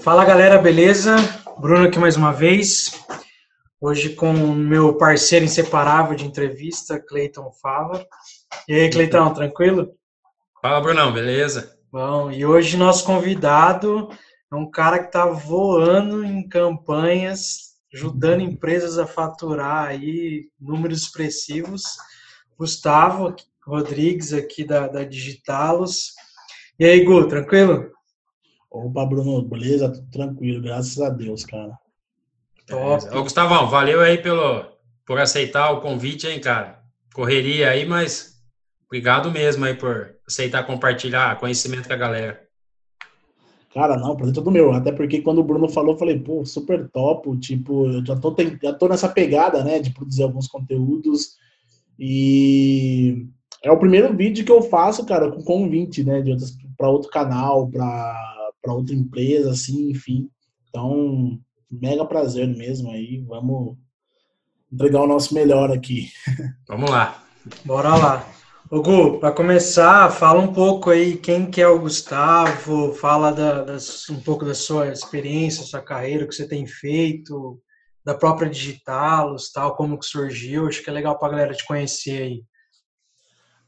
[0.00, 1.14] Fala galera, beleza?
[1.58, 2.90] Bruno aqui mais uma vez.
[3.80, 8.04] Hoje com o meu parceiro inseparável de entrevista, Cleiton Fava.
[8.66, 9.90] E aí, Cleitão, tranquilo?
[10.60, 11.78] Fala, Brunão, beleza?
[11.92, 14.08] Bom, e hoje nosso convidado
[14.52, 21.82] é um cara que está voando em campanhas, ajudando empresas a faturar aí números expressivos.
[22.56, 23.34] Gustavo
[23.66, 26.12] Rodrigues, aqui da, da Digitalos.
[26.78, 27.90] E aí, Gu, tranquilo?
[28.70, 29.90] Opa, Bruno, beleza?
[29.90, 31.78] Tudo tranquilo, graças a Deus, cara.
[32.66, 33.04] Top.
[33.16, 34.64] Ô, Gustavão, valeu aí pelo,
[35.04, 36.80] por aceitar o convite, hein, cara.
[37.12, 38.40] Correria aí, mas
[38.86, 42.49] obrigado mesmo aí por aceitar compartilhar conhecimento com a galera.
[43.72, 44.72] Cara, não, prazer todo meu.
[44.72, 47.36] Até porque quando o Bruno falou, eu falei, pô, super top.
[47.38, 51.36] Tipo, eu já tô, já tô nessa pegada, né, de produzir alguns conteúdos.
[51.98, 53.26] E
[53.62, 56.36] é o primeiro vídeo que eu faço, cara, com convite, né, de
[56.76, 60.28] para outro canal, para outra empresa, assim, enfim.
[60.68, 61.38] Então,
[61.70, 63.22] mega prazer mesmo aí.
[63.28, 63.76] Vamos
[64.72, 66.08] entregar o nosso melhor aqui.
[66.66, 67.22] Vamos lá.
[67.64, 68.39] Bora lá.
[68.78, 74.08] Gu, para começar, fala um pouco aí quem que é o Gustavo, fala da, das,
[74.08, 77.60] um pouco da sua experiência, sua carreira, o que você tem feito,
[78.04, 80.68] da própria Digitalos, tal, como que surgiu.
[80.68, 82.44] Acho que é legal para a galera te conhecer aí.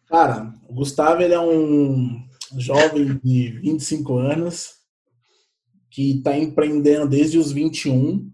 [0.06, 2.25] Cara, o Gustavo ele é um
[2.56, 4.70] jovem de 25 anos
[5.91, 8.31] que está empreendendo desde os 21.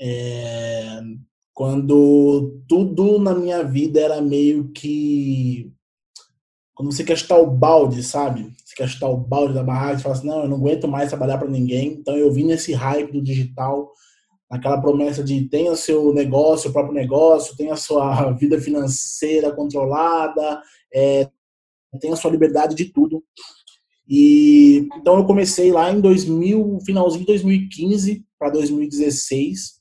[0.00, 1.00] É,
[1.58, 5.72] quando tudo na minha vida era meio que.
[6.72, 8.54] Quando você quer chutar o balde, sabe?
[8.64, 11.08] Você quer chutar o balde da barraca, você fala assim: não, eu não aguento mais
[11.08, 11.94] trabalhar para ninguém.
[11.94, 13.90] Então eu vim nesse hype do digital,
[14.48, 20.62] naquela promessa de tenha seu negócio, o próprio negócio, tenha sua vida financeira controlada,
[20.94, 21.28] é,
[22.00, 23.20] tenha sua liberdade de tudo.
[24.08, 29.77] E então eu comecei lá em 2000, finalzinho de 2015 para 2016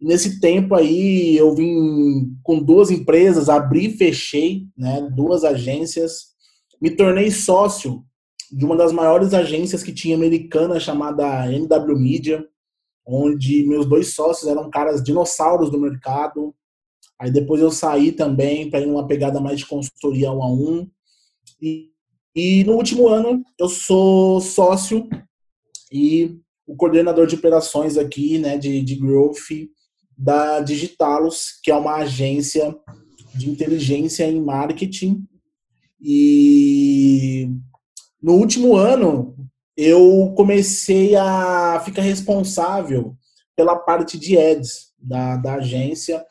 [0.00, 6.34] Nesse tempo aí, eu vim com duas empresas, abri e fechei, né, duas agências.
[6.80, 8.04] Me tornei sócio
[8.52, 12.46] de uma das maiores agências que tinha americana, chamada NW Media,
[13.06, 16.54] onde meus dois sócios eram caras dinossauros do mercado.
[17.18, 20.90] Aí depois eu saí também para ir numa pegada mais de consultoria um a um.
[21.60, 21.90] E,
[22.34, 25.08] e no último ano eu sou sócio
[25.90, 29.36] e o coordenador de operações aqui, né, de, de growth
[30.16, 32.74] da Digitalos, que é uma agência
[33.34, 35.24] de inteligência em marketing.
[36.00, 37.50] E
[38.22, 39.36] no último ano
[39.76, 43.14] eu comecei a ficar responsável
[43.54, 46.24] pela parte de ads da, da agência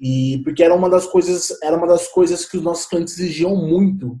[0.00, 3.56] e porque era uma das coisas era uma das coisas que os nossos clientes exigiam
[3.56, 4.18] muito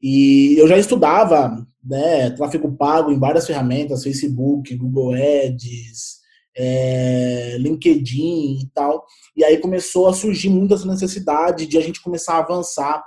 [0.00, 6.23] e eu já estudava né tráfego pago em várias ferramentas Facebook Google Ads
[6.56, 9.04] é, LinkedIn e tal.
[9.36, 13.02] E aí começou a surgir muita essa necessidade de a gente começar a avançar.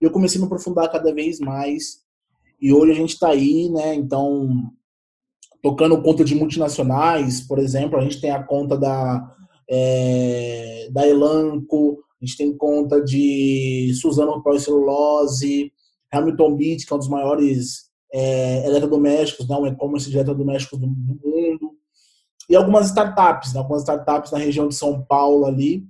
[0.00, 2.02] Eu comecei a me aprofundar cada vez mais.
[2.60, 3.94] E hoje a gente está aí, né?
[3.94, 4.70] Então,
[5.62, 9.34] tocando conta de multinacionais, por exemplo, a gente tem a conta da,
[9.68, 15.72] é, da Elanco, a gente tem conta de Suzano Celulose,
[16.12, 20.86] Hamilton Beach, que é um dos maiores é, eletrodomésticos, né, um e-commerce de eletrodomésticos do,
[20.86, 21.73] do mundo
[22.48, 23.60] e algumas startups, né?
[23.60, 25.86] algumas startups na região de São Paulo ali.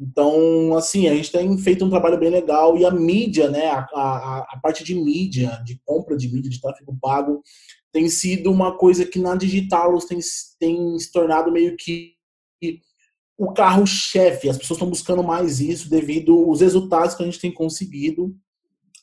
[0.00, 3.80] Então, assim, a gente tem feito um trabalho bem legal e a mídia, né, a,
[3.92, 7.42] a, a parte de mídia, de compra de mídia, de tráfego pago,
[7.92, 10.20] tem sido uma coisa que na digital tem,
[10.60, 12.14] tem se tornado meio que
[13.36, 14.48] o carro-chefe.
[14.48, 18.36] As pessoas estão buscando mais isso devido aos resultados que a gente tem conseguido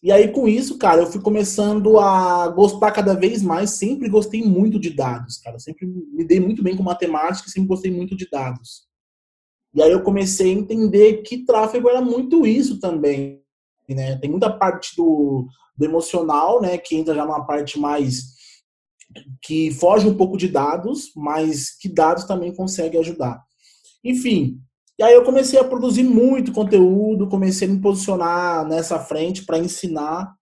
[0.05, 3.71] e aí, com isso, cara, eu fui começando a gostar cada vez mais.
[3.71, 5.57] Sempre gostei muito de dados, cara.
[5.57, 8.87] Sempre me dei muito bem com matemática e sempre gostei muito de dados.
[9.73, 13.41] E aí eu comecei a entender que tráfego era muito isso também.
[13.89, 14.15] Né?
[14.17, 16.77] Tem muita parte do, do emocional, né?
[16.77, 18.35] Que entra já numa parte mais
[19.41, 23.43] que foge um pouco de dados, mas que dados também consegue ajudar.
[24.03, 24.61] Enfim,
[24.97, 29.59] e aí eu comecei a produzir muito conteúdo, comecei a me posicionar nessa frente para
[29.59, 30.33] ensinar.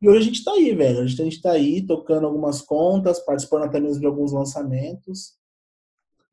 [0.00, 1.00] E hoje a gente está aí, velho.
[1.00, 5.34] A gente está aí tocando algumas contas, participando até mesmo de alguns lançamentos.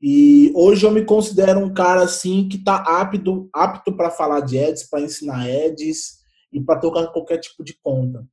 [0.01, 4.57] E hoje eu me considero um cara assim que está apto, apto para falar de
[4.57, 6.19] ads, para ensinar ads
[6.51, 8.25] e para tocar qualquer tipo de conta.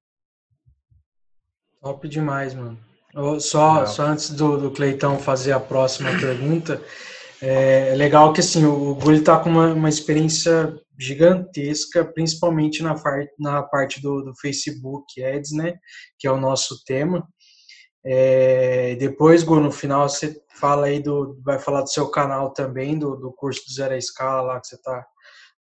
[1.83, 2.79] Top demais, mano.
[3.41, 6.83] Só, só antes do, do Cleitão fazer a próxima pergunta,
[7.49, 13.33] É legal que assim, o Google está com uma, uma experiência gigantesca, principalmente na, parte,
[13.39, 15.75] na parte do, do Facebook Ads, né?
[16.19, 17.25] Que é o nosso tema.
[18.05, 21.41] É, depois, Gu, no final você fala aí do.
[21.45, 24.67] Vai falar do seu canal também, do, do curso do Zero a Escala lá que
[24.67, 25.07] você está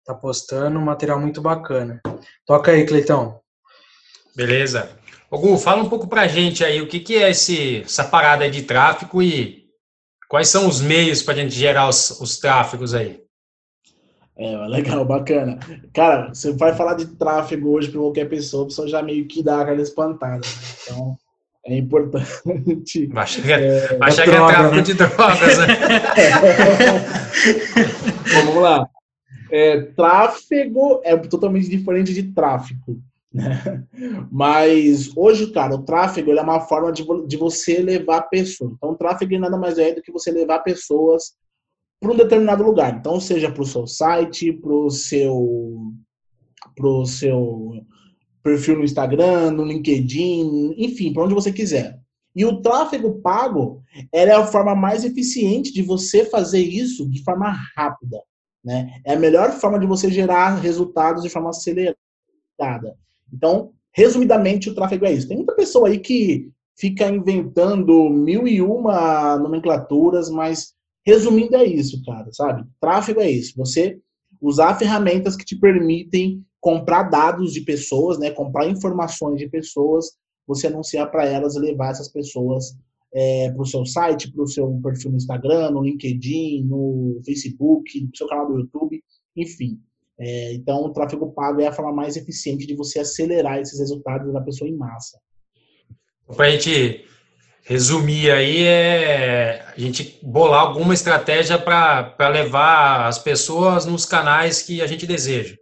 [0.06, 2.00] tá postando, um material muito bacana.
[2.45, 3.39] Toca aí, Cleitão.
[4.36, 4.95] Beleza.
[5.31, 8.48] Ô, Gu, fala um pouco pra gente aí o que, que é esse, essa parada
[8.51, 9.61] de tráfego e
[10.31, 13.19] quais são os meios para a gente gerar os, os tráfegos aí.
[14.38, 15.60] É, legal, bacana.
[15.94, 19.44] Cara, você vai falar de tráfego hoje para qualquer pessoa, a pessoa já meio que
[19.44, 20.38] dá aquela espantada.
[20.38, 20.44] Né?
[20.83, 21.18] Então,
[21.66, 23.07] é importante.
[23.12, 24.81] Vai chegar, é, vai chegar droga, tráfico né?
[24.81, 25.68] de drogas, né?
[28.34, 28.88] Bom, vamos lá.
[29.51, 32.98] É, tráfego é totalmente diferente de tráfico.
[33.33, 33.86] Né?
[34.31, 38.72] Mas hoje, cara, o tráfego é uma forma de, de você levar pessoas.
[38.74, 41.33] Então, o tráfego nada mais é do que você levar pessoas
[42.00, 42.95] para um determinado lugar.
[42.95, 45.94] Então, seja para o seu site, para o seu,
[46.75, 47.86] pro seu
[48.44, 52.00] perfil no Instagram, no LinkedIn, enfim, para onde você quiser.
[52.36, 57.54] E o tráfego pago é a forma mais eficiente de você fazer isso de forma
[57.75, 58.22] rápida.
[58.63, 59.01] Né?
[59.06, 61.98] É a melhor forma de você gerar resultados de forma acelerada.
[63.31, 65.28] Então, resumidamente, o tráfego é isso.
[65.28, 70.74] Tem muita pessoa aí que fica inventando mil e uma nomenclaturas, mas
[71.06, 72.68] resumindo é isso, cara, sabe?
[72.80, 73.54] Tráfego é isso.
[73.57, 74.00] Você
[74.39, 78.31] usar ferramentas que te permitem comprar dados de pessoas, né?
[78.31, 80.12] Comprar informações de pessoas,
[80.48, 82.75] você anunciar para elas e levar essas pessoas
[83.13, 88.01] é, para o seu site, para o seu perfil no Instagram, no LinkedIn, no Facebook,
[88.01, 89.04] no seu canal do YouTube,
[89.36, 89.80] enfim.
[90.23, 94.31] É, então, o tráfego pago é a forma mais eficiente de você acelerar esses resultados
[94.31, 95.18] da pessoa em massa.
[96.35, 97.03] Para a gente
[97.63, 104.79] resumir aí, é a gente bolar alguma estratégia para levar as pessoas nos canais que
[104.79, 105.56] a gente deseja.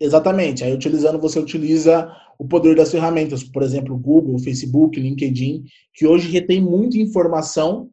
[0.00, 0.64] Exatamente.
[0.64, 5.62] Aí, utilizando, você utiliza o poder das ferramentas, por exemplo, Google, Facebook, LinkedIn,
[5.94, 7.88] que hoje retém muita informação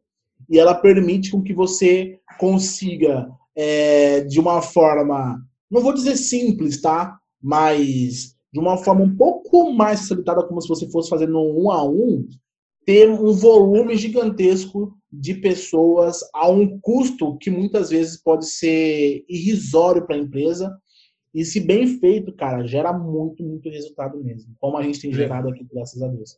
[0.50, 5.38] e ela permite com que você consiga é, de uma forma,
[5.70, 7.18] não vou dizer simples, tá?
[7.42, 11.84] Mas de uma forma um pouco mais facilitada, como se você fosse fazendo um a
[11.84, 12.26] um,
[12.86, 20.06] ter um volume gigantesco de pessoas a um custo que muitas vezes pode ser irrisório
[20.06, 20.72] para a empresa.
[21.34, 24.54] E se bem feito, cara, gera muito, muito resultado mesmo.
[24.60, 26.36] Como a gente tem gerado aqui, graças a Deus.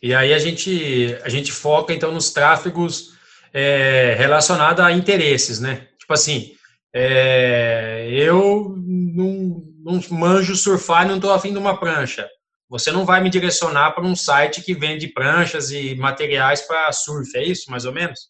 [0.00, 3.14] E aí a gente, a gente foca então nos tráfegos
[3.52, 5.88] é, relacionados a interesses, né?
[6.04, 6.52] Tipo assim,
[6.94, 12.28] é, eu não, não manjo surfar e não estou afim de uma prancha.
[12.68, 17.34] Você não vai me direcionar para um site que vende pranchas e materiais para surf,
[17.36, 18.28] é isso, mais ou menos?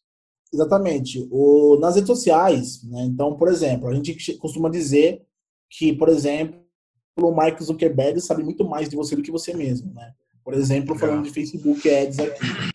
[0.52, 1.26] Exatamente.
[1.32, 3.02] O, nas redes sociais, né?
[3.02, 5.20] então, por exemplo, a gente costuma dizer
[5.68, 6.64] que, por exemplo,
[7.18, 10.12] o Mark Zuckerberg sabe muito mais de você do que você mesmo, né?
[10.44, 12.73] Por exemplo, falando de Facebook Ads aqui.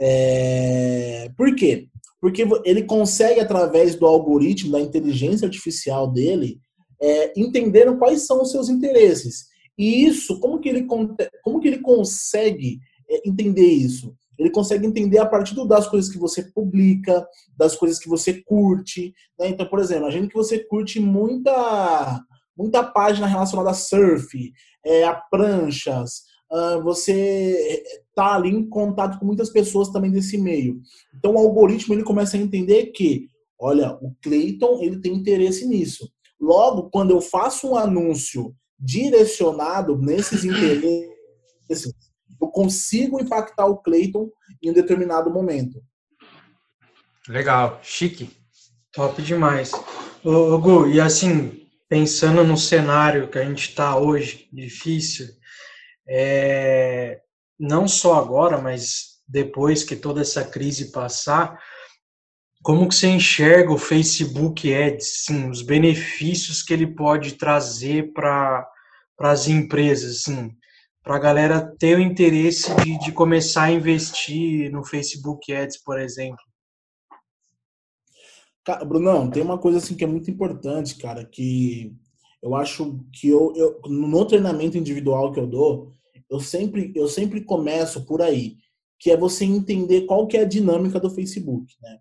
[0.00, 1.30] É...
[1.36, 1.88] Por quê?
[2.20, 6.58] Porque ele consegue, através do algoritmo, da inteligência artificial dele,
[7.00, 9.46] é, entender quais são os seus interesses.
[9.78, 14.14] E isso, como que ele, como que ele consegue é, entender isso?
[14.38, 17.26] Ele consegue entender a partir das coisas que você publica,
[17.58, 19.14] das coisas que você curte.
[19.38, 19.48] Né?
[19.48, 22.22] Então, por exemplo, imagine que você curte muita,
[22.56, 24.52] muita página relacionada a surf,
[24.84, 27.82] é, a pranchas, uh, você
[28.20, 30.80] está ali em contato com muitas pessoas também desse meio.
[31.16, 36.10] Então o algoritmo ele começa a entender que, olha, o Clayton ele tem interesse nisso.
[36.38, 41.94] Logo, quando eu faço um anúncio direcionado nesses interesses,
[42.40, 44.30] eu consigo impactar o Clayton
[44.62, 45.82] em um determinado momento.
[47.28, 48.30] Legal, chique.
[48.92, 49.72] Top demais.
[50.24, 55.28] Ô, Gu, e assim, pensando no cenário que a gente está hoje, difícil,
[56.08, 57.20] é,
[57.60, 61.60] não só agora, mas depois que toda essa crise passar,
[62.62, 68.66] como que você enxerga o Facebook Ads, os benefícios que ele pode trazer para
[69.20, 70.24] as empresas,
[71.02, 76.00] para a galera ter o interesse de, de começar a investir no Facebook Ads, por
[76.00, 76.44] exemplo?
[78.86, 81.94] Brunão, tem uma coisa assim que é muito importante, cara, que
[82.42, 85.94] eu acho que eu, eu no treinamento individual que eu dou,
[86.30, 88.56] eu sempre, eu sempre começo por aí,
[88.98, 91.98] que é você entender qual que é a dinâmica do Facebook, né?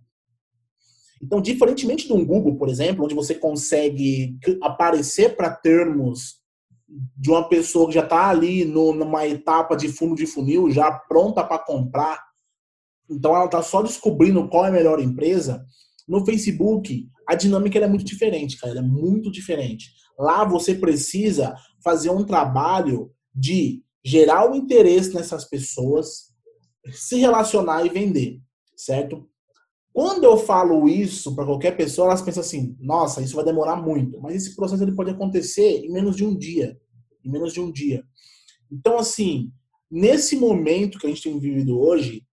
[1.22, 6.40] Então, diferentemente de um Google, por exemplo, onde você consegue aparecer para termos
[6.88, 10.92] de uma pessoa que já está ali no, numa etapa de fundo de funil, já
[10.92, 12.24] pronta para comprar,
[13.10, 15.66] então ela está só descobrindo qual é a melhor empresa.
[16.08, 18.74] No Facebook, a dinâmica é muito diferente, cara.
[18.74, 19.92] Ela é muito diferente.
[20.18, 26.34] Lá você precisa fazer um trabalho de gerar o interesse nessas pessoas,
[26.92, 28.40] se relacionar e vender,
[28.76, 29.28] certo?
[29.92, 34.20] Quando eu falo isso para qualquer pessoa, elas pensam assim: nossa, isso vai demorar muito.
[34.22, 36.80] Mas esse processo ele pode acontecer em menos de um dia.
[37.24, 38.04] Em menos de um dia.
[38.72, 39.52] Então, assim,
[39.90, 42.24] nesse momento que a gente tem vivido hoje,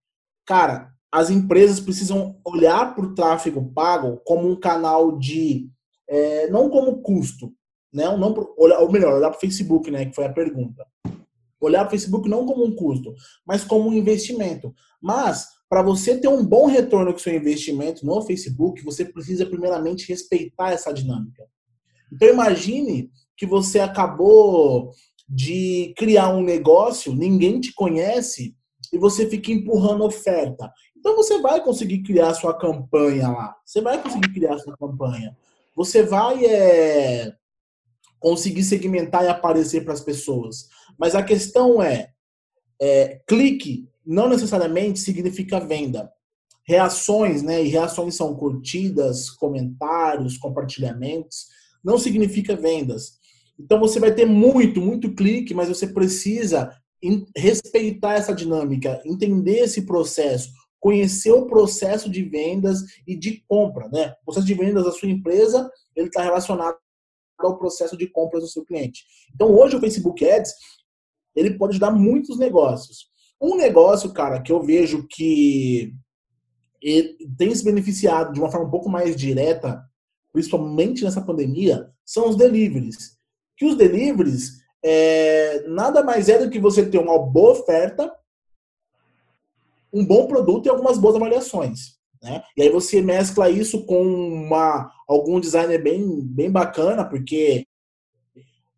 [0.45, 5.69] cara, as empresas precisam olhar para o tráfego pago como um canal de.
[6.09, 7.53] É, não como custo,
[7.93, 8.05] né?
[8.17, 10.07] Não, olhar, ou melhor, olhar para o Facebook, né?
[10.07, 10.87] Que foi a pergunta.
[11.67, 13.15] Olhar o Facebook não como um custo,
[13.47, 14.75] mas como um investimento.
[15.01, 20.09] Mas, para você ter um bom retorno com seu investimento no Facebook, você precisa primeiramente
[20.09, 21.45] respeitar essa dinâmica.
[22.13, 24.91] Então, imagine que você acabou
[25.29, 28.55] de criar um negócio, ninguém te conhece
[28.93, 30.73] e você fica empurrando oferta.
[30.97, 33.57] Então você vai conseguir criar sua campanha lá.
[33.65, 35.37] Você vai conseguir criar sua campanha.
[35.75, 37.33] Você vai é,
[38.19, 40.69] conseguir segmentar e aparecer para as pessoas.
[40.99, 42.11] Mas a questão é,
[42.81, 46.11] é, clique não necessariamente significa venda.
[46.67, 47.63] Reações, né?
[47.63, 51.47] E reações são curtidas, comentários, compartilhamentos,
[51.83, 53.19] não significa vendas.
[53.59, 56.71] Então você vai ter muito, muito clique, mas você precisa
[57.37, 60.51] respeitar essa dinâmica, entender esse processo,
[60.81, 64.15] conhecer o processo de vendas e de compra, né?
[64.23, 66.77] O processo de vendas da sua empresa, ele está relacionado
[67.39, 69.05] ao processo de compras do seu cliente.
[69.35, 70.53] Então hoje o Facebook Ads,
[71.37, 73.09] ele pode ajudar muitos negócios.
[73.41, 75.95] Um negócio, cara, que eu vejo que
[77.37, 79.85] tem se beneficiado de uma forma um pouco mais direta,
[80.33, 83.17] principalmente nessa pandemia, são os deliveries
[83.57, 88.13] que os deliveries é, nada mais é do que você ter uma boa oferta,
[89.93, 91.97] um bom produto e algumas boas avaliações.
[92.23, 92.43] Né?
[92.57, 97.67] E aí você mescla isso com uma, algum designer bem, bem bacana, porque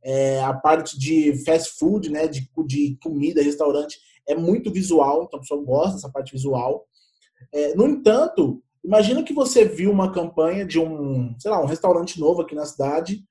[0.05, 5.38] é, a parte de fast food, né, de, de comida, restaurante, é muito visual, então
[5.38, 6.87] a pessoa gosta dessa parte visual.
[7.52, 12.21] É, no entanto, imagina que você viu uma campanha de um, sei lá, um restaurante
[12.21, 13.25] novo aqui na cidade,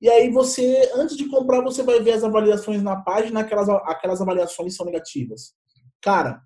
[0.00, 4.20] e aí você, antes de comprar, você vai ver as avaliações na página, aquelas, aquelas
[4.20, 5.54] avaliações são negativas.
[6.00, 6.42] Cara,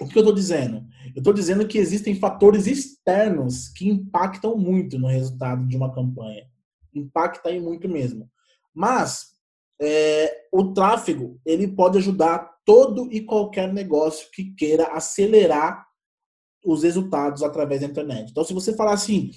[0.00, 0.84] o que eu estou dizendo?
[1.14, 6.46] Eu estou dizendo que existem fatores externos que impactam muito no resultado de uma campanha.
[6.94, 8.30] Impacta aí muito mesmo.
[8.78, 9.30] Mas
[9.82, 15.84] é, o tráfego ele pode ajudar todo e qualquer negócio que queira acelerar
[16.64, 18.30] os resultados através da internet.
[18.30, 19.32] Então, se você falar assim,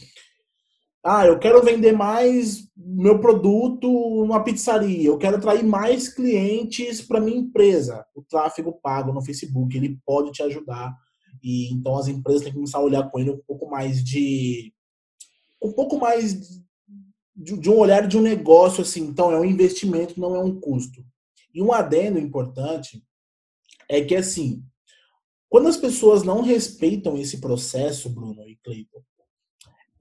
[1.04, 7.20] ah, eu quero vender mais meu produto numa pizzaria, eu quero atrair mais clientes para
[7.20, 8.06] minha empresa.
[8.14, 10.96] O tráfego pago no Facebook, ele pode te ajudar.
[11.42, 14.72] E então as empresas têm que começar a olhar com ele um pouco mais de
[15.64, 16.62] um pouco mais
[17.36, 20.60] de, de um olhar de um negócio assim, então é um investimento, não é um
[20.60, 21.04] custo.
[21.54, 23.04] E um adendo importante
[23.90, 24.64] é que assim,
[25.50, 29.02] quando as pessoas não respeitam esse processo, Bruno e Cleiton,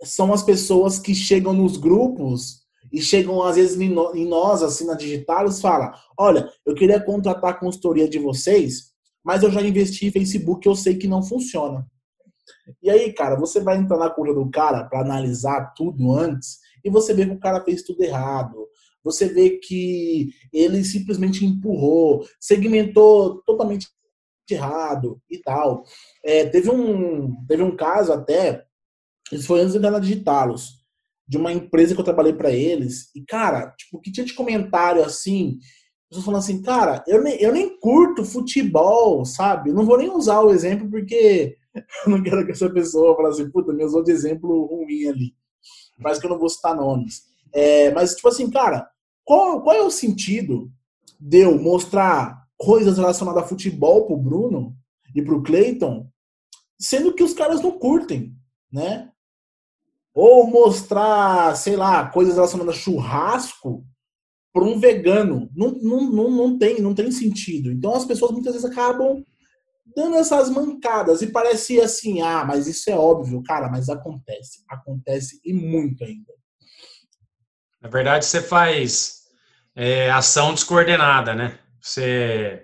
[0.03, 2.61] são as pessoas que chegam nos grupos
[2.93, 7.59] e chegam às vezes em nós, assim, na Digitalis, fala, olha, eu queria contratar a
[7.59, 11.87] consultoria de vocês, mas eu já investi em Facebook, eu sei que não funciona.
[12.83, 16.91] E aí, cara, você vai entrar na conta do cara para analisar tudo antes e
[16.91, 18.69] você vê que o cara fez tudo errado.
[19.03, 23.89] Você vê que ele simplesmente empurrou, segmentou totalmente
[24.51, 25.85] errado e tal.
[26.25, 28.65] É, teve, um, teve um caso até
[29.33, 30.81] isso foi antes de entrar na Digitalos,
[31.27, 33.11] de uma empresa que eu trabalhei para eles.
[33.15, 35.59] E, cara, tipo, que tinha de comentário assim,
[36.09, 39.73] pessoas falando assim, cara, eu nem, eu nem curto futebol, sabe?
[39.73, 41.57] Não vou nem usar o exemplo porque
[42.05, 45.35] eu não quero que essa pessoa fale assim, puta, me usou de exemplo ruim ali.
[46.01, 47.23] Mas que eu não vou citar nomes.
[47.53, 48.89] É, mas, tipo assim, cara,
[49.25, 50.71] qual, qual é o sentido
[51.19, 54.77] de eu mostrar coisas relacionadas a futebol pro Bruno
[55.15, 56.07] e pro Clayton,
[56.79, 58.35] sendo que os caras não curtem,
[58.73, 59.11] né?
[60.15, 63.85] Ou mostrar, sei lá, coisas relacionadas a churrasco
[64.53, 65.49] para um vegano.
[65.55, 67.71] Não, não, não, não, tem, não tem sentido.
[67.71, 69.25] Então as pessoas muitas vezes acabam
[69.95, 71.23] dando essas mancadas.
[71.23, 73.43] E parece assim, ah, mas isso é óbvio.
[73.43, 74.63] Cara, mas acontece.
[74.69, 76.33] Acontece e muito ainda.
[77.81, 79.21] Na verdade, você faz
[79.75, 81.59] é, ação descoordenada, né?
[81.81, 82.63] Você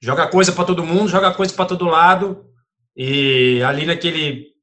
[0.00, 2.46] joga coisa para todo mundo, joga coisa para todo lado,
[2.96, 4.54] e ali naquele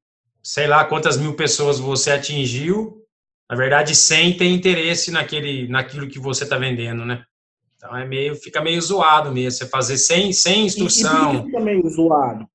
[0.42, 3.04] sei lá quantas mil pessoas você atingiu,
[3.48, 7.24] na verdade 100 tem interesse naquele, naquilo que você está vendendo, né?
[7.82, 11.34] Então é meio, fica meio zoado mesmo, você fazer sem, sem instrução.
[11.34, 12.46] E, e fica meio zoado.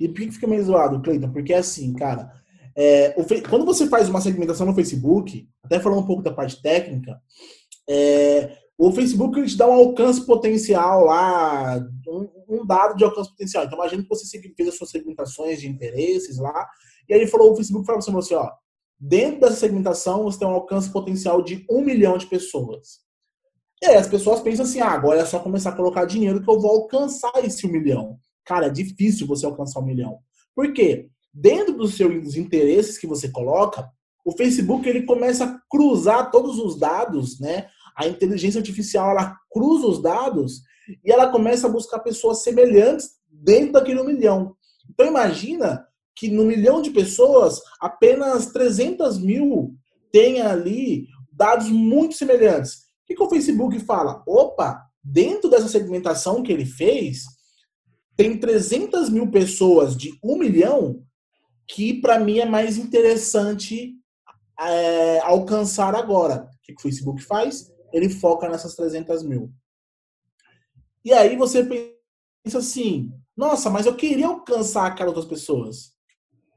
[0.00, 1.30] E por que fica meio zoado, Cleiton?
[1.30, 2.32] Porque é assim, cara,
[2.74, 3.14] é,
[3.50, 7.20] quando você faz uma segmentação no Facebook, até falando um pouco da parte técnica,
[7.86, 13.28] é, o Facebook ele te dá um alcance potencial lá, um, um, dado de alcance
[13.28, 13.64] potencial.
[13.64, 16.66] Então, imagina que você fez as suas segmentações de interesses lá,
[17.06, 18.50] e aí ele falou, o Facebook falou você, ó,
[18.98, 23.04] dentro dessa segmentação você tem um alcance potencial de um milhão de pessoas.
[23.84, 26.60] Aí as pessoas pensam assim, ah, agora é só começar a colocar dinheiro que eu
[26.60, 28.18] vou alcançar esse um milhão.
[28.44, 30.18] Cara, é difícil você alcançar um milhão.
[30.54, 31.08] Por quê?
[31.32, 33.88] Dentro dos seus interesses que você coloca,
[34.24, 37.68] o Facebook ele começa a cruzar todos os dados, né?
[37.96, 40.62] A inteligência artificial ela cruza os dados
[41.04, 44.56] e ela começa a buscar pessoas semelhantes dentro daquele um milhão.
[44.90, 49.74] Então imagina que no milhão de pessoas apenas 300 mil
[50.12, 52.83] tenha ali dados muito semelhantes.
[53.06, 54.22] Que, que o Facebook fala?
[54.26, 57.24] Opa, dentro dessa segmentação que ele fez,
[58.16, 61.04] tem 300 mil pessoas de um milhão
[61.66, 63.94] que para mim é mais interessante
[64.60, 66.44] é, alcançar agora.
[66.44, 67.72] O que, que o Facebook faz?
[67.92, 69.52] Ele foca nessas 300 mil.
[71.04, 75.92] E aí você pensa assim, nossa, mas eu queria alcançar aquelas outras pessoas.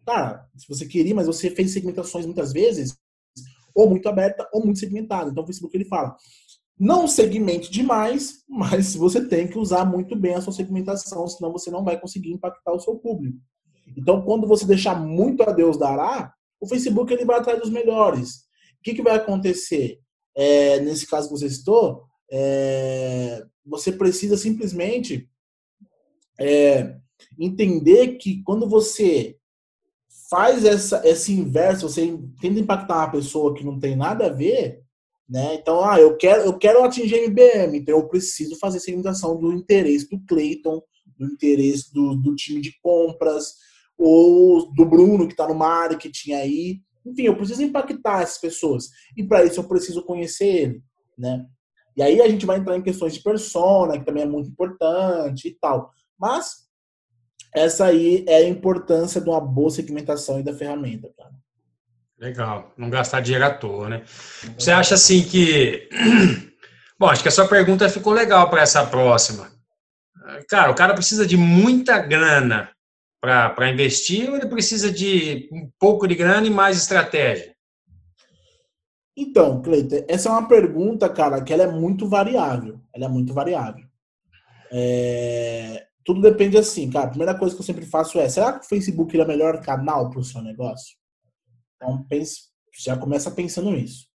[0.05, 2.97] Cara, se você queria, mas você fez segmentações muitas vezes,
[3.77, 5.29] ou muito aberta, ou muito segmentada.
[5.29, 6.17] Então o Facebook ele fala,
[6.79, 11.69] não segmente demais, mas você tem que usar muito bem a sua segmentação, senão você
[11.69, 13.37] não vai conseguir impactar o seu público.
[13.95, 18.47] Então, quando você deixar muito a Deus dará, o Facebook ele vai atrás dos melhores.
[18.79, 19.99] O que, que vai acontecer?
[20.35, 25.29] É, nesse caso que você citou, é, você precisa simplesmente
[26.39, 26.95] é,
[27.39, 29.36] entender que quando você
[30.29, 34.81] faz essa, esse inverso, você tenta impactar uma pessoa que não tem nada a ver,
[35.27, 35.55] né?
[35.55, 40.09] Então, ah, eu quero, eu quero atingir MBM, então eu preciso fazer segmentação do interesse
[40.09, 40.81] do Clayton,
[41.17, 43.53] do interesse do, do time de compras,
[43.97, 46.81] ou do Bruno que está no marketing aí.
[47.05, 48.89] Enfim, eu preciso impactar essas pessoas.
[49.15, 50.83] E para isso eu preciso conhecer ele,
[51.17, 51.45] né?
[51.95, 55.47] E aí a gente vai entrar em questões de persona, que também é muito importante
[55.47, 55.89] e tal.
[56.19, 56.66] Mas
[57.53, 61.31] essa aí é a importância de uma boa segmentação e da ferramenta, cara.
[62.19, 64.03] Legal, não gastar dinheiro à toa, né?
[64.57, 65.87] Você acha assim que.
[66.99, 69.51] Bom, acho que a sua pergunta ficou legal para essa próxima.
[70.49, 72.71] Cara, o cara precisa de muita grana
[73.21, 77.55] para investir ou ele precisa de um pouco de grana e mais estratégia?
[79.15, 82.79] Então, Cleiton, essa é uma pergunta, cara, que ela é muito variável.
[82.93, 83.83] Ela é muito variável.
[84.71, 85.86] É...
[86.07, 87.07] Tudo depende assim, cara.
[87.07, 89.59] A primeira coisa que eu sempre faço é: será que o Facebook é o melhor
[89.59, 90.95] canal para o seu negócio?
[91.75, 92.43] Então, pense,
[92.81, 94.07] já começa pensando nisso.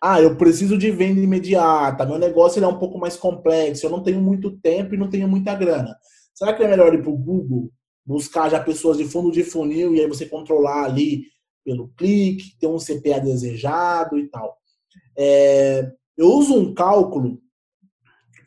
[0.00, 4.02] Ah, eu preciso de venda imediata, meu negócio é um pouco mais complexo, eu não
[4.02, 5.96] tenho muito tempo e não tenho muita grana.
[6.34, 7.72] Será que é melhor ir para o Google,
[8.04, 11.24] buscar já pessoas de fundo de funil e aí você controlar ali
[11.64, 14.56] pelo clique, ter um CPA desejado e tal?
[15.16, 17.40] É, eu uso um cálculo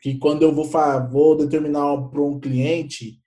[0.02, 0.68] que quando eu vou,
[1.10, 3.20] vou determinar para um cliente,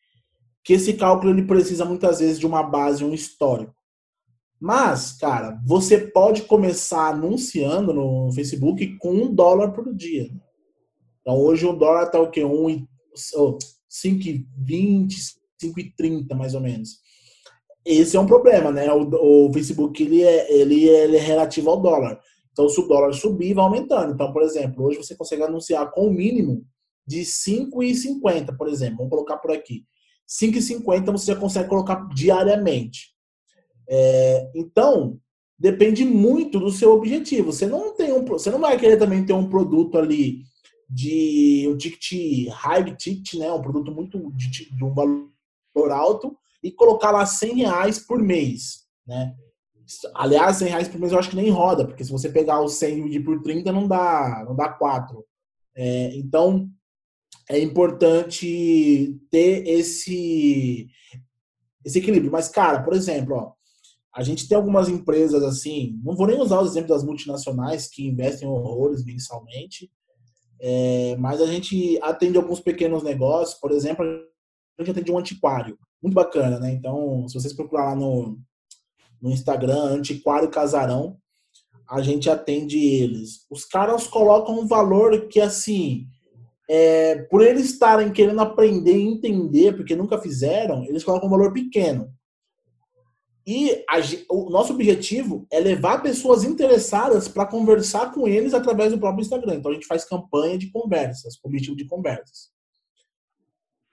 [0.61, 3.73] que esse cálculo ele precisa muitas vezes de uma base, um histórico.
[4.59, 10.29] Mas, cara, você pode começar anunciando no Facebook com um dólar por dia.
[11.21, 12.43] Então, hoje o dólar está o quê?
[12.43, 12.85] Um,
[13.15, 14.45] 5,20,
[15.63, 16.99] 5,30 mais ou menos.
[17.85, 18.91] Esse é um problema, né?
[18.91, 22.19] O, o Facebook ele é, ele, é, ele é relativo ao dólar.
[22.55, 24.13] Então, se o dólar subir, vai aumentando.
[24.13, 26.65] Então, por exemplo, hoje você consegue anunciar com o mínimo
[27.05, 28.99] de 5,50, por exemplo.
[28.99, 29.83] Vamos colocar por aqui.
[30.25, 33.13] 5,50 você já consegue colocar diariamente.
[33.89, 35.19] É, então,
[35.59, 37.51] depende muito do seu objetivo.
[37.51, 40.43] Você não tem um, você não vai querer também ter um produto ali
[40.89, 46.71] de um ticket high ticket, né, um produto muito de, de um valor alto e
[46.71, 49.35] colocar lá 100 reais por mês, né?
[50.13, 52.73] Aliás, 100 reais por mês eu acho que nem roda, porque se você pegar os
[52.73, 55.23] 100 e dividir por 30 não dá, não dá 4.
[55.75, 56.69] É, então,
[57.49, 60.87] é importante ter esse,
[61.83, 62.31] esse equilíbrio.
[62.31, 63.53] Mas, cara, por exemplo, ó,
[64.13, 68.07] a gente tem algumas empresas assim, não vou nem usar o exemplo das multinacionais que
[68.07, 69.91] investem horrores mensalmente,
[70.59, 75.77] é, mas a gente atende alguns pequenos negócios, por exemplo, a gente atende um antiquário,
[76.01, 76.71] muito bacana, né?
[76.71, 78.39] Então, se vocês procurar lá no,
[79.25, 81.17] no Instagram, Antiquário Casarão,
[81.89, 83.47] a gente atende eles.
[83.49, 86.05] Os caras colocam um valor que, assim,
[86.69, 91.51] é, por eles estarem querendo aprender e entender, porque nunca fizeram, eles colocam um valor
[91.51, 92.13] pequeno.
[93.47, 93.97] E a,
[94.29, 99.55] o nosso objetivo é levar pessoas interessadas para conversar com eles através do próprio Instagram.
[99.55, 102.51] Então a gente faz campanha de conversas, objetivo de conversas.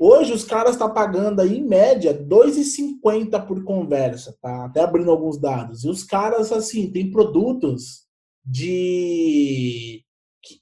[0.04, 4.64] Hoje os caras estão tá pagando aí, em média, 2,50 por conversa, tá?
[4.64, 5.84] Até abrindo alguns dados.
[5.84, 8.04] E os caras, assim, tem produtos
[8.44, 10.04] de.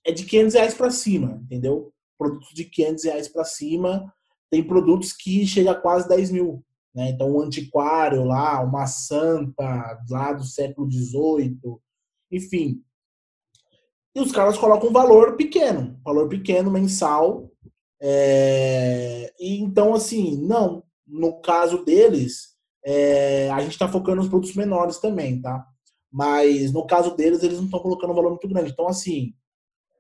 [0.05, 1.91] É de 500 reais para cima, entendeu?
[2.19, 4.13] Produtos de 500 reais para cima.
[4.51, 6.63] Tem produtos que chega a quase 10 mil.
[6.95, 7.09] Né?
[7.09, 11.59] Então, um antiquário lá, uma santa lá do século XVIII,
[12.31, 12.83] enfim.
[14.15, 17.50] E os caras colocam um valor pequeno, valor pequeno mensal.
[18.01, 19.33] É...
[19.39, 20.83] Então, assim, não.
[21.07, 23.51] No caso deles, é...
[23.51, 25.67] a gente está focando nos produtos menores também, tá?
[26.11, 28.73] Mas no caso deles, eles não estão colocando um valor muito grande.
[28.73, 29.35] Então, assim,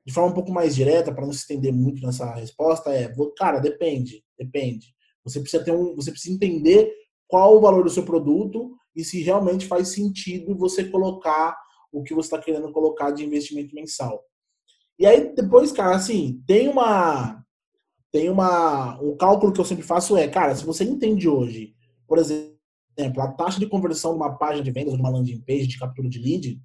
[0.05, 3.61] de forma um pouco mais direta, para não se estender muito nessa resposta, é, cara,
[3.61, 4.95] depende, depende.
[5.25, 6.93] Você precisa ter um, você precisa entender
[7.29, 11.57] qual o valor do seu produto e se realmente faz sentido você colocar
[11.93, 14.25] o que você está querendo colocar de investimento mensal.
[14.99, 17.45] E aí depois, cara, assim, tem uma
[18.13, 21.75] tem uma um cálculo que eu sempre faço é, cara, se você entende hoje,
[22.07, 25.67] por exemplo, a taxa de conversão de uma página de vendas, de uma landing page
[25.67, 26.61] de captura de lead,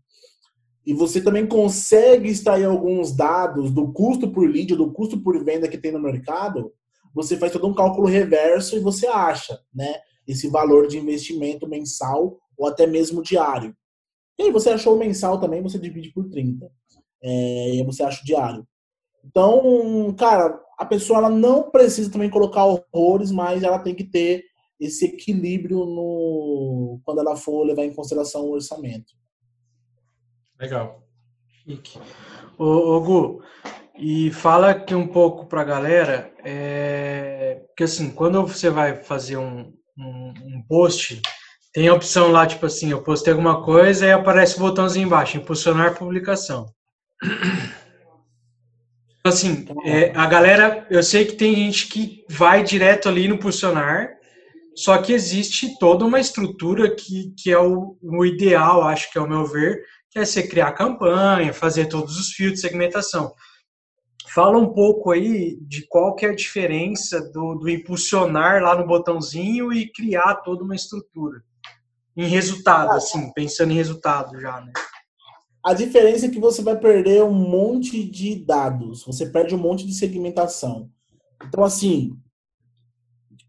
[0.85, 5.67] e você também consegue extrair alguns dados do custo por lead, do custo por venda
[5.67, 6.71] que tem no mercado,
[7.13, 9.95] você faz todo um cálculo reverso e você acha, né,
[10.27, 13.75] esse valor de investimento mensal ou até mesmo diário.
[14.37, 16.69] E aí você achou o mensal também, você divide por 30.
[17.23, 18.67] É, e aí você acha o diário.
[19.25, 24.43] Então, cara, a pessoa ela não precisa também colocar horrores, mas ela tem que ter
[24.79, 29.13] esse equilíbrio no quando ela for levar em consideração o orçamento.
[30.59, 31.01] Legal.
[32.57, 33.41] Ô, ô Gu,
[33.97, 39.37] e fala aqui um pouco para a galera, é, porque assim, quando você vai fazer
[39.37, 41.21] um, um, um, post,
[41.73, 45.37] tem a opção lá, tipo assim, eu postei alguma coisa e aparece o botãozinho embaixo,
[45.37, 46.65] impulsionar publicação.
[49.25, 54.11] Assim, é, a galera, eu sei que tem gente que vai direto ali no impulsionar,
[54.75, 59.21] só que existe toda uma estrutura que, que é o, o ideal, acho que é
[59.21, 63.33] o meu ver, que é você criar campanha, fazer todos os filtros de segmentação.
[64.31, 68.85] Fala um pouco aí de qual que é a diferença do, do impulsionar lá no
[68.85, 71.41] botãozinho e criar toda uma estrutura.
[72.15, 74.71] Em resultado, assim, pensando em resultado já, né?
[75.65, 79.83] A diferença é que você vai perder um monte de dados, você perde um monte
[79.83, 80.91] de segmentação.
[81.43, 82.15] Então, assim,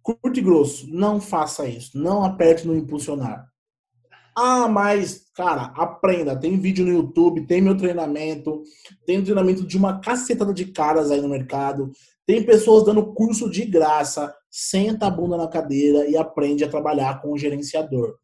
[0.03, 1.99] curto e grosso, não faça isso.
[1.99, 3.47] Não aperte no impulsionar.
[4.35, 6.35] Ah, mas, cara, aprenda.
[6.35, 8.63] Tem vídeo no YouTube, tem meu treinamento,
[9.05, 11.93] tem treinamento de uma cacetada de caras aí no mercado.
[12.25, 14.35] Tem pessoas dando curso de graça.
[14.51, 18.17] Senta a bunda na cadeira e aprende a trabalhar com o gerenciador.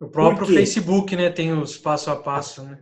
[0.00, 1.28] O próprio Facebook, né?
[1.28, 2.78] Tem os passo a passo, né?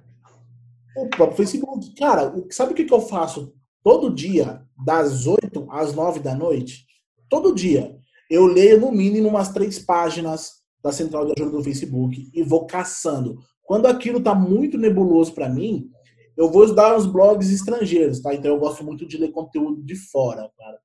[0.96, 1.94] O próprio Facebook.
[1.94, 6.86] Cara, sabe o que, eu faço todo dia, das 8 às 9 da noite?
[7.28, 7.96] Todo dia.
[8.30, 12.66] Eu leio no mínimo umas três páginas da central de ajuda do Facebook e vou
[12.66, 13.38] caçando.
[13.62, 15.90] Quando aquilo está muito nebuloso para mim,
[16.36, 18.34] eu vou estudar os blogs estrangeiros, tá?
[18.34, 20.78] Então eu gosto muito de ler conteúdo de fora, cara.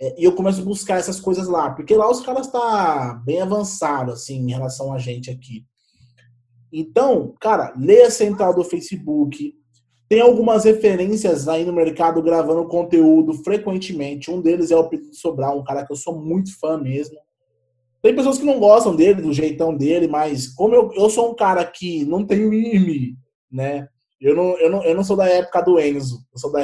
[0.00, 3.40] É, e eu começo a buscar essas coisas lá, porque lá os caras tá bem
[3.40, 5.66] avançado assim em relação a gente aqui.
[6.72, 9.54] Então, cara, lê a central do Facebook.
[10.08, 14.30] Tem algumas referências aí no mercado gravando conteúdo frequentemente.
[14.30, 17.16] Um deles é o Pedro Sobral, um cara que eu sou muito fã mesmo.
[18.02, 21.34] Tem pessoas que não gostam dele, do jeitão dele, mas como eu, eu sou um
[21.34, 23.16] cara que não tem mimimi,
[23.50, 23.88] né?
[24.20, 26.26] Eu não, eu, não, eu não sou da época do Enzo.
[26.32, 26.60] Eu sou da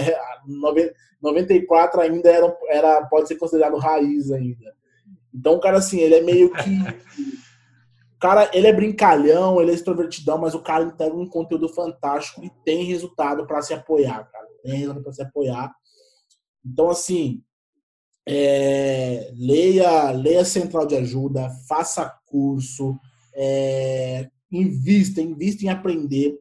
[1.23, 4.75] 94 ainda era, era pode ser considerado raiz ainda.
[5.35, 6.71] Então o cara assim, ele é meio que
[8.21, 12.51] cara, ele é brincalhão, ele é extrovertidão, mas o cara entrega um conteúdo fantástico e
[12.65, 14.47] tem resultado para se apoiar, cara.
[14.63, 15.75] Tem resultado para se apoiar.
[16.65, 17.43] Então assim,
[18.27, 22.99] é, leia, leia central de ajuda, faça curso,
[23.35, 26.37] é, invista, invista em aprender.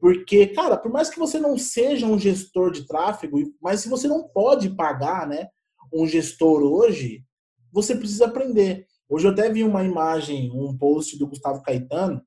[0.00, 4.08] Porque, cara, por mais que você não seja um gestor de tráfego, mas se você
[4.08, 5.48] não pode pagar né,
[5.92, 7.24] um gestor hoje,
[7.72, 8.86] você precisa aprender.
[9.08, 12.22] Hoje eu até vi uma imagem, um post do Gustavo Caetano,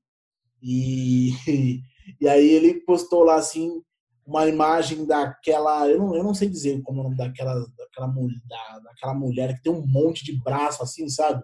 [0.60, 1.30] e,
[2.20, 3.82] e aí ele postou lá assim,
[4.26, 8.06] uma imagem daquela, eu não, eu não sei dizer como é o nome daquela, daquela,
[8.06, 11.42] da, daquela mulher que tem um monte de braço assim, sabe?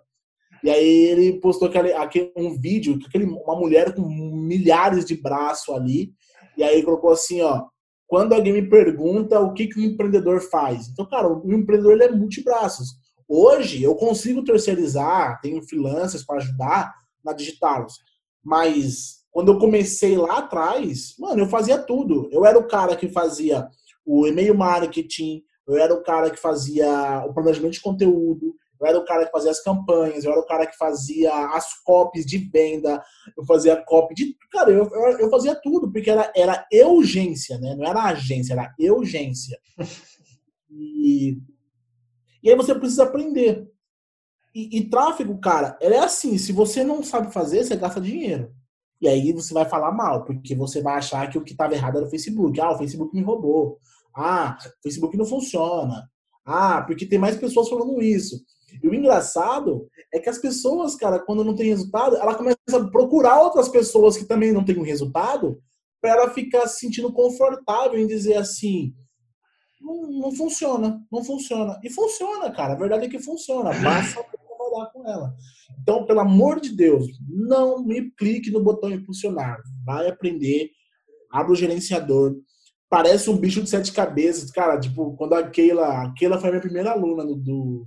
[0.63, 5.73] E aí ele postou aquele, aquele, um vídeo, aquele, uma mulher com milhares de braços
[5.75, 6.13] ali,
[6.57, 7.67] e aí colocou assim, ó,
[8.09, 10.89] quando alguém me pergunta o que, que o empreendedor faz.
[10.89, 12.97] Então, cara, o empreendedor ele é multibraços.
[13.29, 17.99] Hoje eu consigo terceirizar, tenho freelancers para ajudar na Digitalos,
[18.43, 22.29] mas quando eu comecei lá atrás, mano, eu fazia tudo.
[22.33, 23.69] Eu era o cara que fazia
[24.05, 28.99] o e-mail marketing, eu era o cara que fazia o planejamento de conteúdo, eu era
[28.99, 32.39] o cara que fazia as campanhas, eu era o cara que fazia as copies de
[32.39, 33.03] venda,
[33.37, 34.37] eu fazia copy de.
[34.51, 37.75] Cara, eu, eu, eu fazia tudo, porque era, era urgência, né?
[37.75, 39.59] Não era agência, era urgência.
[40.71, 41.39] E,
[42.43, 43.69] e aí você precisa aprender.
[44.55, 48.53] E, e tráfego, cara, é assim: se você não sabe fazer, você gasta dinheiro.
[49.01, 51.99] E aí você vai falar mal, porque você vai achar que o que estava errado
[51.99, 52.61] era o Facebook.
[52.61, 53.79] Ah, o Facebook me roubou.
[54.15, 56.11] Ah, o Facebook não funciona.
[56.45, 58.41] Ah, porque tem mais pessoas falando isso.
[58.83, 62.91] E o engraçado é que as pessoas, cara, quando não tem resultado, ela começa a
[62.91, 65.61] procurar outras pessoas que também não têm um resultado
[66.01, 68.95] para ela ficar se sentindo confortável em dizer assim:
[69.81, 71.79] não, não, funciona, não funciona.
[71.83, 72.75] E funciona, cara.
[72.75, 73.71] A verdade é que funciona.
[73.83, 75.35] Basta trabalhar com ela.
[75.81, 79.61] Então, pelo amor de Deus, não me clique no botão impulsionar.
[79.85, 80.71] Vai aprender,
[81.31, 82.37] abre o gerenciador,
[82.91, 84.51] parece um bicho de sete cabeças.
[84.51, 86.03] Cara, tipo, quando a Keila.
[86.03, 87.87] A Keila foi a minha primeira aluna do, do,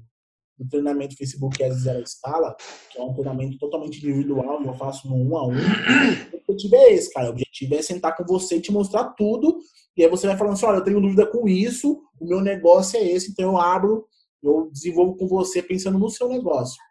[0.58, 2.56] do treinamento Facebook Ads Zero Escala,
[2.92, 5.54] que é um treinamento totalmente individual, eu faço no um a um.
[5.54, 7.28] O objetivo é esse, cara.
[7.28, 9.60] O objetivo é sentar com você e te mostrar tudo.
[10.02, 12.98] E aí você vai falando assim: olha, eu tenho dúvida com isso, o meu negócio
[12.98, 14.08] é esse, então eu abro,
[14.42, 16.82] eu desenvolvo com você pensando no seu negócio.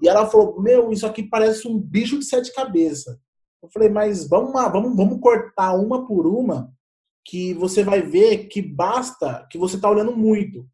[0.00, 3.18] E ela falou: Meu, isso aqui parece um bicho de sete cabeças.
[3.60, 6.72] Eu falei, mas vamos lá, vamos, vamos cortar uma por uma
[7.24, 10.64] que você vai ver que basta que você está olhando muito.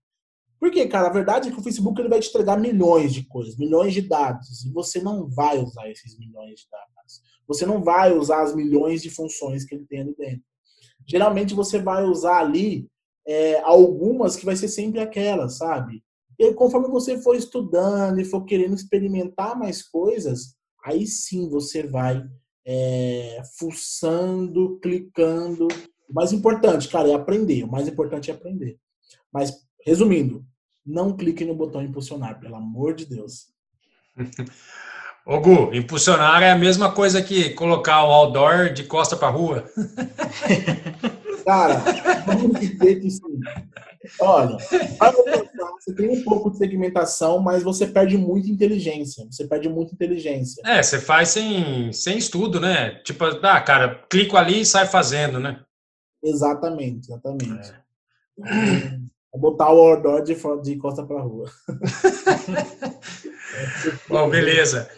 [0.61, 3.57] Porque, cara, a verdade é que o Facebook ele vai te entregar milhões de coisas,
[3.57, 7.22] milhões de dados, e você não vai usar esses milhões de dados.
[7.46, 10.44] Você não vai usar as milhões de funções que ele tem ali dentro.
[11.09, 12.87] Geralmente você vai usar ali
[13.27, 16.03] é, algumas que vai ser sempre aquelas, sabe?
[16.38, 22.25] E conforme você for estudando e for querendo experimentar mais coisas, aí sim você vai
[22.64, 25.66] é, fuçando, clicando
[26.09, 27.64] o mais importante, cara, é aprender.
[27.64, 28.79] O mais importante é aprender.
[29.33, 29.53] Mas,
[29.85, 30.44] resumindo,
[30.85, 33.53] não clique no botão impulsionar, pelo amor de Deus.
[35.29, 39.62] Ô Gu, impulsionar é a mesma coisa que colocar o outdoor de costa para rua.
[41.45, 41.75] Cara,
[42.25, 43.38] vamos dizer que sim.
[44.19, 44.57] Olha,
[45.79, 49.27] você tem um pouco de segmentação, mas você perde muita inteligência.
[49.31, 50.62] Você perde muita inteligência.
[50.64, 52.95] É, você faz sem, sem estudo, né?
[53.05, 55.61] Tipo, ah, cara, clico ali e sai fazendo, né?
[56.25, 57.71] Exatamente, exatamente.
[58.47, 58.99] É.
[59.35, 61.51] é botar o outdoor de, de costa para rua.
[64.08, 64.90] Bom, beleza.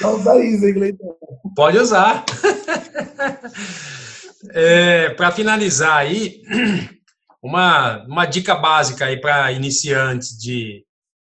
[0.00, 1.16] Vou usar isso, hein, Cleiton?
[1.54, 2.24] Pode usar.
[4.50, 6.42] É, para finalizar aí,
[7.42, 10.84] uma, uma dica básica aí para iniciantes de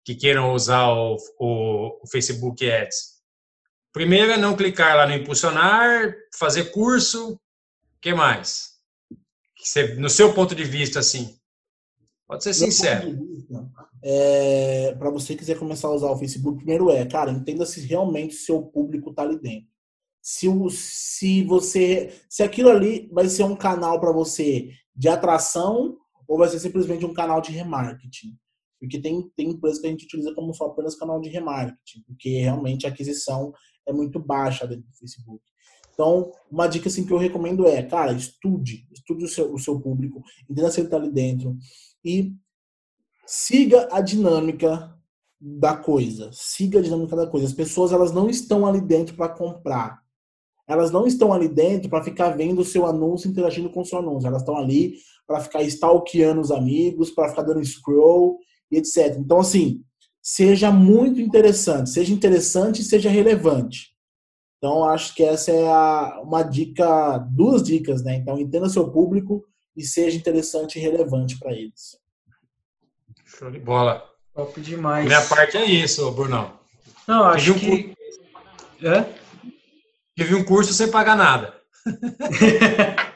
[0.05, 3.15] que queiram usar o, o, o Facebook Ads.
[3.93, 7.39] Primeiro é não clicar lá no impulsionar, fazer curso, o
[8.03, 8.73] que mais?
[9.59, 11.39] Você, no seu ponto de vista, assim,
[12.27, 13.19] pode ser sincero.
[14.03, 18.35] É, para você quiser começar a usar o Facebook, primeiro é, cara, entenda se realmente
[18.35, 19.69] seu público está ali dentro.
[20.21, 25.97] Se, o, se você, se aquilo ali vai ser um canal para você de atração
[26.27, 28.37] ou vai ser simplesmente um canal de remarketing.
[28.81, 32.41] Porque tem, tem empresas que a gente utiliza como só apenas canal de remarketing, porque
[32.41, 33.53] realmente a aquisição
[33.87, 35.43] é muito baixa dentro do Facebook.
[35.93, 39.81] Então, uma dica assim que eu recomendo é, cara, estude, estude o seu, o seu
[39.81, 41.57] público, entenda se ele está ali dentro
[42.05, 42.33] e
[43.27, 44.95] siga a dinâmica
[45.41, 46.31] da coisa.
[46.33, 47.47] Siga a dinâmica da coisa.
[47.47, 50.03] As pessoas elas não estão ali dentro para comprar.
[50.67, 53.99] Elas não estão ali dentro para ficar vendo o seu anúncio, interagindo com o seu
[53.99, 54.27] anúncio.
[54.27, 54.95] Elas estão ali
[55.27, 58.39] para ficar stalkeando os amigos, para ficar dando scroll
[58.71, 59.17] e etc.
[59.19, 59.83] Então, assim,
[60.23, 61.91] seja muito interessante.
[61.91, 63.95] Seja interessante e seja relevante.
[64.57, 68.17] Então, acho que essa é a, uma dica, duas dicas, né?
[68.17, 69.45] Então, entenda seu público
[69.77, 71.99] e seja interessante e relevante para eles.
[73.25, 74.09] Show de bola.
[74.35, 75.07] Top demais.
[75.07, 76.59] Minha parte é isso, Brunão.
[77.07, 77.95] Não, acho um que...
[77.95, 77.97] Curso...
[78.83, 79.07] É?
[80.17, 81.55] Tive um curso sem pagar nada.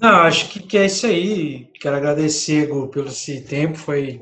[0.00, 1.70] Não, acho que, que é isso aí.
[1.80, 3.78] Quero agradecer, Gu, pelo esse tempo.
[3.78, 4.20] Foi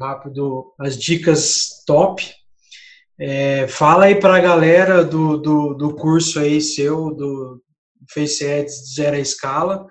[0.00, 0.74] rápido.
[0.78, 2.24] As dicas top.
[3.18, 7.62] É, fala aí para a galera do, do, do, curso aí seu, do
[8.12, 9.86] Face Ads Zero Escala,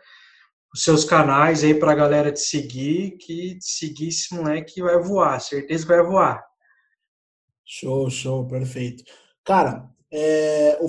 [0.73, 5.39] os seus canais aí para a galera te seguir, que seguir esse moleque vai voar,
[5.39, 6.43] certeza que vai voar.
[7.65, 9.03] Show, show, perfeito.
[9.43, 10.87] Cara, é, o,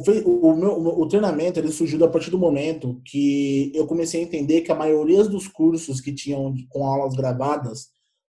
[0.50, 4.62] o, meu, o treinamento ele surgiu a partir do momento que eu comecei a entender
[4.62, 7.88] que a maioria dos cursos que tinham com aulas gravadas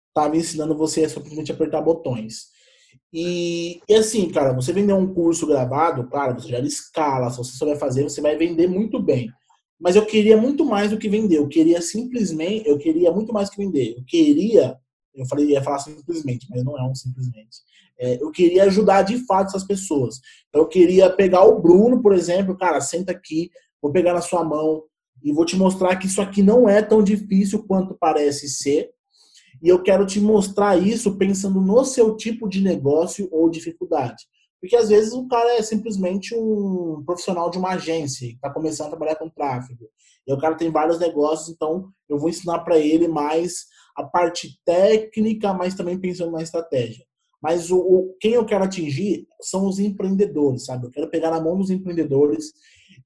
[0.08, 2.48] estava ensinando você a simplesmente apertar botões.
[3.12, 7.56] E, e, assim, cara, você vender um curso gravado, claro, você já escala, se você
[7.56, 9.32] souber fazer, você vai vender muito bem.
[9.80, 11.38] Mas eu queria muito mais do que vender.
[11.38, 13.94] Eu queria simplesmente, eu queria muito mais que vender.
[13.96, 14.76] Eu queria
[15.14, 17.58] Eu falei, ia falar simplesmente, mas não é um simplesmente.
[17.98, 20.20] É, eu queria ajudar de fato essas pessoas.
[20.48, 23.50] Então, eu queria pegar o Bruno, por exemplo, cara, senta aqui,
[23.82, 24.84] vou pegar na sua mão
[25.22, 28.90] e vou te mostrar que isso aqui não é tão difícil quanto parece ser.
[29.62, 34.24] E eu quero te mostrar isso pensando no seu tipo de negócio ou dificuldade.
[34.60, 38.90] Porque às vezes o cara é simplesmente um profissional de uma agência, está começando a
[38.90, 39.88] trabalhar com tráfego.
[40.26, 44.60] E o cara tem vários negócios, então eu vou ensinar para ele mais a parte
[44.64, 47.04] técnica, mas também pensando na estratégia.
[47.42, 50.86] Mas o, o, quem eu quero atingir são os empreendedores, sabe?
[50.86, 52.52] Eu quero pegar na mão dos empreendedores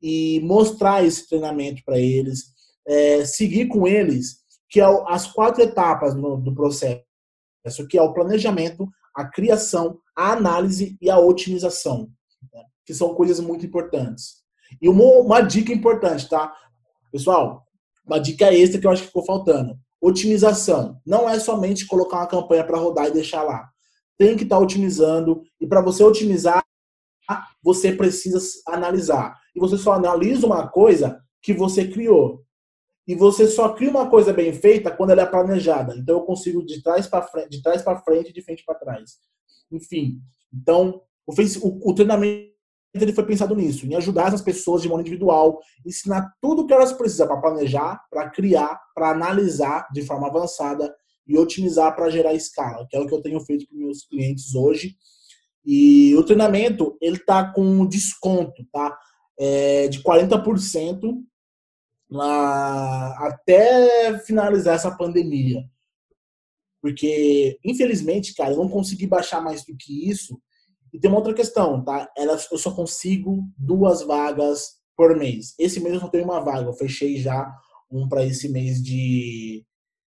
[0.03, 2.53] e mostrar esse treinamento para eles,
[2.87, 4.38] é, seguir com eles,
[4.69, 7.05] que é as quatro etapas no, do processo,
[7.88, 12.11] que é o planejamento, a criação, a análise e a otimização,
[12.53, 12.64] né?
[12.85, 14.42] que são coisas muito importantes.
[14.81, 16.53] E uma, uma dica importante, tá?
[17.12, 17.64] Pessoal,
[18.05, 19.79] uma dica extra que eu acho que ficou faltando.
[20.00, 21.00] Otimização.
[21.07, 23.68] Não é somente colocar uma campanha para rodar e deixar lá.
[24.18, 25.42] Tem que estar tá otimizando.
[25.61, 26.62] E para você otimizar,
[27.62, 29.35] você precisa analisar.
[29.57, 32.44] E você só analisa uma coisa que você criou.
[33.07, 35.95] E você só cria uma coisa bem feita quando ela é planejada.
[35.97, 39.19] Então eu consigo de trás para frente, de trás para frente, de frente para trás.
[39.71, 40.21] Enfim.
[40.53, 42.55] Então, o, o, treinamento
[42.95, 46.73] ele foi pensado nisso, em ajudar essas pessoas de modo individual, ensinar tudo o que
[46.73, 50.95] elas precisam para planejar, para criar, para analisar de forma avançada
[51.27, 54.55] e otimizar para gerar escala, que é o que eu tenho feito para meus clientes
[54.55, 54.95] hoje.
[55.64, 58.97] E o treinamento, ele tá com desconto, tá?
[59.38, 61.01] É de 40%
[62.11, 65.64] na, até finalizar essa pandemia.
[66.81, 70.38] Porque, infelizmente, cara, eu não consegui baixar mais do que isso
[70.95, 72.09] e tem uma outra questão, tá?
[72.17, 75.53] Eu só consigo duas vagas por mês.
[75.59, 76.69] Esse mês eu só tenho uma vaga.
[76.69, 77.53] Eu fechei já
[77.90, 79.67] um para esse mês de,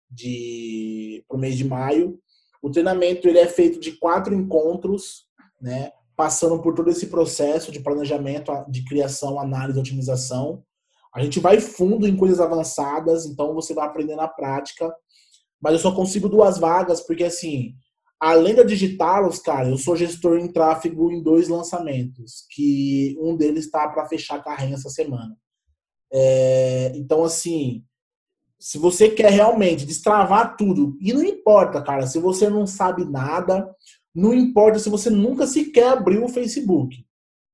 [0.10, 2.18] de pro mês de maio.
[2.62, 5.26] O treinamento ele é feito de quatro encontros,
[5.62, 5.92] né?
[6.16, 10.64] Passando por todo esse processo de planejamento, de criação, análise, otimização.
[11.18, 14.94] A gente vai fundo em coisas avançadas, então você vai aprender na prática.
[15.62, 17.76] Mas eu só consigo duas vagas porque assim
[18.20, 23.66] Além da Digitalos, cara, eu sou gestor em tráfego em dois lançamentos, que um deles
[23.66, 25.38] está para fechar carrinho essa semana.
[26.12, 27.86] É, então, assim,
[28.60, 33.70] se você quer realmente destravar tudo, e não importa, cara, se você não sabe nada,
[34.16, 37.06] não importa se você nunca sequer abriu o Facebook,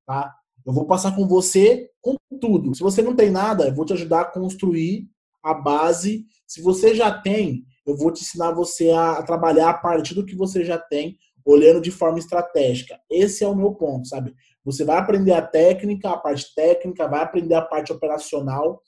[0.08, 0.34] tá?
[0.66, 2.74] Eu vou passar com você com tudo.
[2.76, 5.08] Se você não tem nada, eu vou te ajudar a construir
[5.44, 6.26] a base.
[6.48, 10.36] Se você já tem, eu vou te ensinar você a, trabalhar a partir do que
[10.36, 13.00] você já tem, olhando de forma estratégica.
[13.10, 14.34] Esse é o meu ponto, sabe?
[14.64, 18.82] Você vai aprender a técnica, a parte técnica, vai aprender a parte operacional,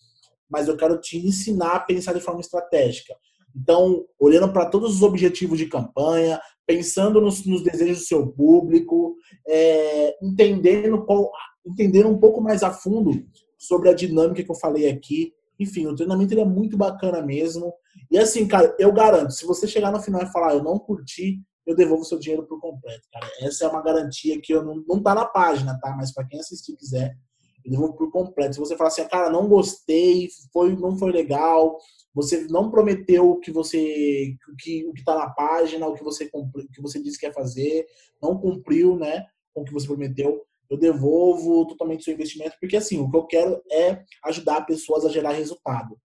[0.50, 3.14] mas eu quero te ensinar a pensar de forma estratégica.
[3.54, 9.16] Então, olhando para todos os objetivos de campanha, pensando nos, nos desejos do seu público,
[9.48, 11.30] é, entendendo, qual,
[11.65, 13.25] entendendo um pouco mais a fundo
[13.58, 17.73] sobre a dinâmica que eu falei aqui, enfim, o treinamento ele é muito bacana mesmo.
[18.12, 21.41] E assim, cara, eu garanto, se você chegar no final e falar, eu não curti,
[21.65, 23.28] eu devolvo seu dinheiro por completo, cara.
[23.41, 25.95] Essa é uma garantia que eu não, não tá na página, tá?
[25.95, 27.17] Mas para quem assistir quiser,
[27.63, 28.54] eu devolvo por completo.
[28.54, 31.78] Se você falar assim, cara, não gostei, foi, não foi legal,
[32.13, 36.30] você não prometeu o que você, que, o que tá na página, o que você,
[36.34, 37.86] o que você disse que ia fazer,
[38.21, 42.99] não cumpriu, né, com o que você prometeu, eu devolvo totalmente seu investimento, porque assim,
[42.99, 45.97] o que eu quero é ajudar pessoas a gerar resultado.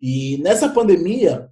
[0.00, 1.50] E nessa pandemia,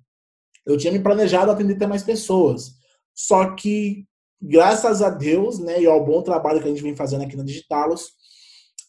[0.66, 2.72] eu tinha me planejado atender até mais pessoas.
[3.14, 4.06] Só que,
[4.40, 7.44] graças a Deus, né, e ao bom trabalho que a gente vem fazendo aqui na
[7.44, 8.10] Digitalos,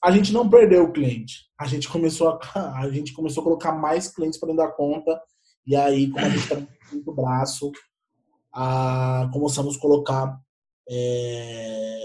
[0.03, 1.45] a gente não perdeu o cliente.
[1.59, 5.19] A gente começou a, a gente começou a colocar mais clientes para dentro da conta.
[5.65, 6.61] E aí, como a gente está
[6.91, 7.71] muito braço,
[8.53, 10.39] a, começamos a colocar
[10.89, 12.03] é,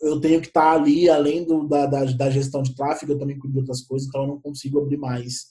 [0.00, 3.38] eu tenho que estar ali, além do, da, da, da, gestão de tráfego, eu também
[3.38, 5.46] cuido de outras coisas, então eu não consigo abrir mais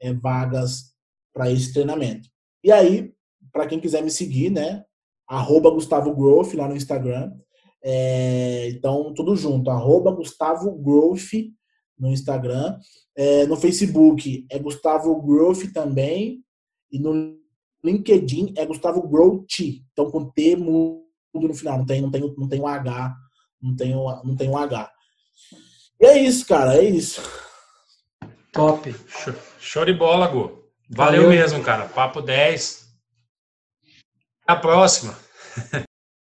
[0.00, 0.92] é, vagas
[1.32, 2.28] para esse treinamento.
[2.64, 3.12] E aí,
[3.52, 4.84] para quem quiser me seguir, né,
[5.28, 7.32] arroba Gustavo Growth lá no Instagram.
[7.84, 11.32] É, então, tudo junto, arroba Gustavo Growth
[11.98, 12.78] no Instagram.
[13.16, 16.42] É, no Facebook é Gustavo Growth também.
[16.90, 17.36] E no
[17.84, 19.60] LinkedIn é Gustavo Growth.
[19.92, 23.14] Então, com T mudo no final, não tem, não tem, não tem um H
[23.62, 24.92] não tem um, não tem um H.
[26.00, 27.20] E é isso, cara, é isso.
[28.52, 28.94] Top.
[29.08, 30.64] Show, show de bola, Gu.
[30.90, 31.86] Valeu, Valeu mesmo, cara.
[31.86, 32.88] Papo 10.
[34.46, 35.18] Até a próxima.